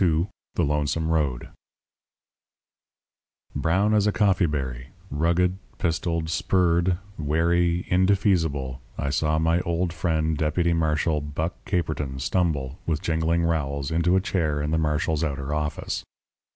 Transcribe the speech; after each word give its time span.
XXII 0.01 0.27
THE 0.55 0.63
LONESOME 0.63 1.09
ROAD 1.09 1.49
Brown 3.55 3.93
as 3.93 4.07
a 4.07 4.11
coffee 4.11 4.47
berry, 4.47 4.87
rugged, 5.11 5.59
pistoled, 5.77 6.27
spurred, 6.31 6.97
wary, 7.19 7.85
indefeasible, 7.87 8.81
I 8.97 9.11
saw 9.11 9.37
my 9.37 9.59
old 9.61 9.93
friend, 9.93 10.35
Deputy 10.35 10.73
Marshal 10.73 11.21
Buck 11.21 11.53
Caperton, 11.65 12.17
stumble, 12.17 12.79
with 12.87 13.03
jingling 13.03 13.43
rowels, 13.43 13.91
into 13.91 14.15
a 14.15 14.21
chair 14.21 14.59
in 14.59 14.71
the 14.71 14.79
marshal's 14.79 15.23
outer 15.23 15.53
office. 15.53 16.03